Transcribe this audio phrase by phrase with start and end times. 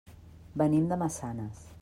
[0.61, 1.65] Venim de Massanes.